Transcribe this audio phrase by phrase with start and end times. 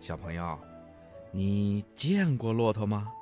[0.00, 0.58] 小朋友，
[1.30, 3.12] 你见过骆驼吗？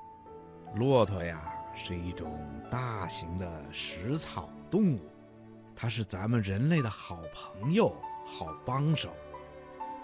[0.77, 2.38] 骆驼呀，是一种
[2.71, 5.01] 大型的食草动物，
[5.75, 7.93] 它是咱们人类的好朋友、
[8.25, 9.12] 好帮手。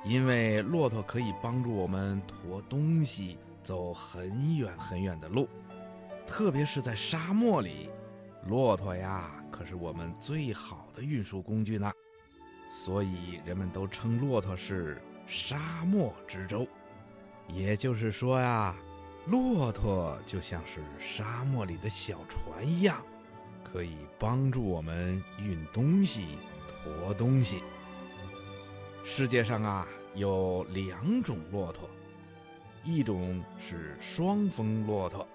[0.03, 5.49] 因为骆驼可以帮助我们驮东西走很远很远的路，
[6.27, 7.89] 特别是在沙漠里，
[8.49, 11.93] 骆驼呀可是我们最好的运输工具呢。
[12.69, 16.67] 所以人们都称骆驼是沙漠之舟。
[17.49, 18.75] 也就是说呀，
[19.27, 23.05] 骆驼就像是沙漠里的小船一样，
[23.63, 26.39] 可以帮助我们运东西、
[26.85, 27.63] 驮东西。
[29.05, 31.89] 世界上啊有两种骆驼，
[32.83, 35.29] 一种是双峰骆驼，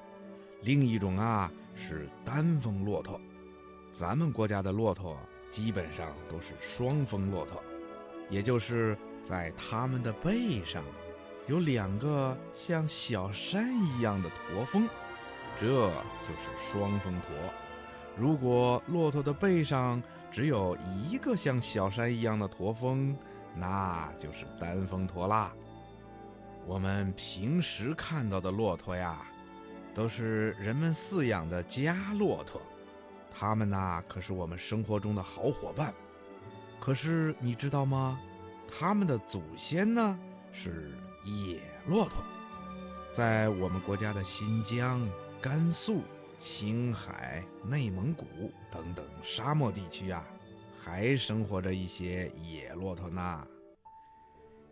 [0.61, 3.21] 另一种啊是单峰骆驼。
[3.91, 5.17] 咱们国家的骆驼
[5.51, 7.61] 基本上都是双峰骆驼，
[8.29, 10.83] 也就是在它们的背上。
[11.47, 14.87] 有两个像小山一样的驼峰，
[15.59, 15.67] 这
[16.21, 17.35] 就是双峰驼。
[18.15, 19.99] 如果骆驼的背上
[20.31, 23.17] 只有一个像小山一样的驼峰，
[23.55, 25.51] 那就是单峰驼啦。
[26.67, 29.25] 我们平时看到的骆驼呀，
[29.95, 32.61] 都是人们饲养的家骆驼，
[33.31, 35.91] 它们呐可是我们生活中的好伙伴。
[36.79, 38.19] 可是你知道吗？
[38.69, 40.19] 他们的祖先呢
[40.51, 40.91] 是。
[41.25, 42.23] 野骆驼，
[43.11, 45.07] 在我们国家的新疆、
[45.41, 46.01] 甘肃、
[46.39, 48.25] 青海、内蒙古
[48.71, 50.25] 等等沙漠地区啊，
[50.81, 53.47] 还生活着一些野骆驼呢。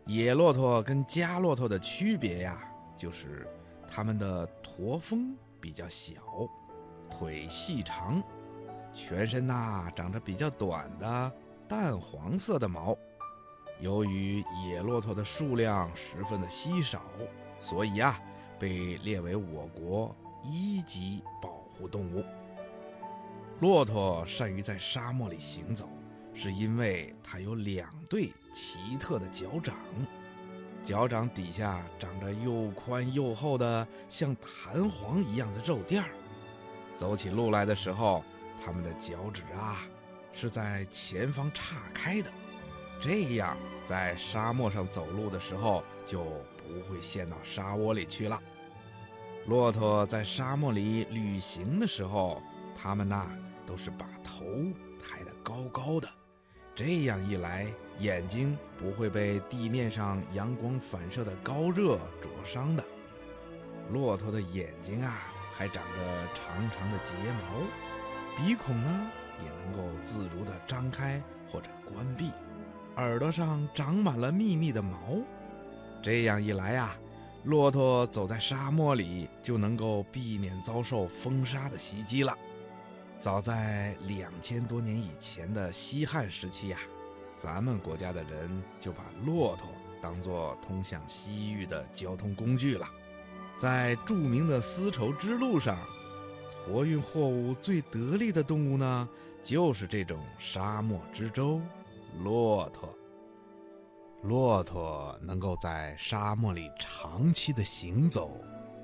[0.06, 2.58] 野骆驼跟家骆驼的区别呀，
[2.96, 3.46] 就是
[3.86, 6.14] 它们的驼峰比较小，
[7.10, 8.22] 腿细长，
[8.92, 11.32] 全身呐长着比较短的
[11.68, 12.96] 淡黄色的毛。
[13.80, 17.02] 由于野骆驼的数量十分的稀少，
[17.60, 18.20] 所以啊，
[18.58, 22.24] 被列为我国一级保护动物。
[23.60, 25.88] 骆驼善于在沙漠里行走，
[26.34, 29.74] 是因为它有两对奇特的脚掌，
[30.82, 36.08] 脚掌底下长着又宽又厚的像弹簧一样的肉垫儿，
[36.94, 38.24] 走起路来的时候，
[38.64, 39.86] 它们的脚趾啊
[40.32, 42.30] 是在前方岔开的。
[43.00, 46.24] 这样，在沙漠上走路的时候就
[46.56, 48.40] 不会陷到沙窝里去了。
[49.46, 52.42] 骆驼在沙漠里旅行的时候，
[52.74, 53.30] 它们呐
[53.64, 54.44] 都是把头
[55.00, 56.08] 抬得高高的，
[56.74, 57.66] 这样一来，
[58.00, 62.84] 眼睛不会被地面上阳光反射的高热灼伤的。
[63.90, 67.62] 骆驼的眼睛啊，还长着长长的睫毛，
[68.36, 69.10] 鼻孔呢
[69.42, 72.32] 也能够自如地张开或者关闭。
[72.98, 74.98] 耳朵上长满了密密的毛，
[76.02, 76.96] 这样一来呀，
[77.44, 82.36] 骆驼走在沙漠里就能够避免遭受风沙的袭击了。
[83.20, 86.78] 早在两千多年以前的西汉时期呀，
[87.36, 89.68] 咱们国家的人就把骆驼
[90.02, 92.84] 当作通向西域的交通工具了。
[93.58, 95.78] 在著名的丝绸之路上，
[96.66, 99.08] 驮运货物最得力的动物呢，
[99.44, 101.62] 就是这种沙漠之舟。
[102.22, 102.88] 骆驼，
[104.22, 108.30] 骆驼能够在沙漠里长期的行走，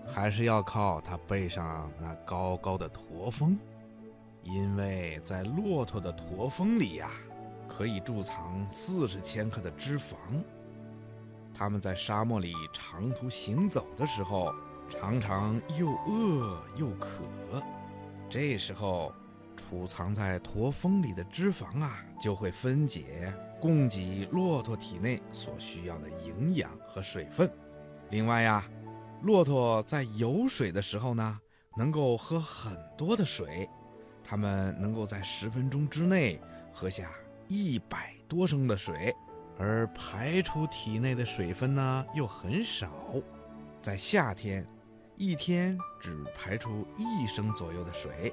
[0.07, 3.59] 还是要靠它背上那高高的驼峰，
[4.43, 7.11] 因为在骆驼的驼峰里呀，
[7.69, 10.15] 可以贮藏四十千克的脂肪。
[11.53, 14.55] 它们在沙漠里长途行走的时候，
[14.89, 17.09] 常常又饿又渴，
[18.29, 19.12] 这时候。
[19.56, 27.50] 储藏在驼峰里的脂肪啊，就会分解，供给骆驼体内所需要的营养和水分。
[28.10, 28.64] 另外呀，
[29.22, 31.41] 骆驼在有水的时候呢，
[31.76, 33.69] 能够喝很多的水，
[34.22, 36.41] 它们能够在十分钟之内
[36.72, 37.10] 喝下
[37.48, 39.14] 一百多升的水，
[39.59, 42.90] 而排出体内的水分呢又很少，
[43.81, 44.67] 在夏天，
[45.17, 48.32] 一天只排出一升左右的水。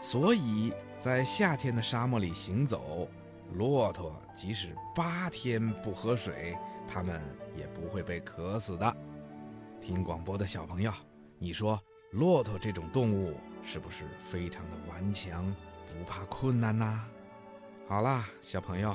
[0.00, 3.08] 所以在夏天的沙漠里行走，
[3.54, 6.56] 骆驼即使八天不喝水，
[6.86, 7.20] 它们
[7.56, 8.96] 也不会被渴死的。
[9.80, 10.92] 听广播的小朋友，
[11.38, 11.80] 你说
[12.12, 15.54] 骆驼这种动物是不是非常的顽强，
[15.86, 17.04] 不怕困难呢？
[17.88, 18.94] 好啦，小朋友，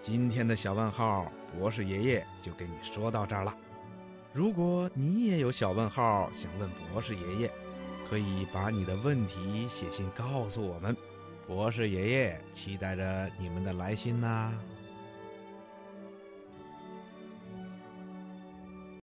[0.00, 3.56] 今天的小问号，博士爷爷就给你说到这儿了。
[4.32, 7.52] 如果你也有小问号想问博士爷爷，
[8.08, 10.96] 可以把你的问题写信告诉我们，
[11.46, 14.52] 博士爷爷期待着你们的来信呢。